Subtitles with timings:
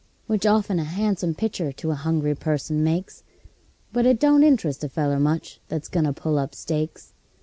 [0.25, 3.23] Which often a han'some pictur' to a hungry person makes,
[3.93, 7.13] But it don't interest a feller much that's goin' to pull up stakes.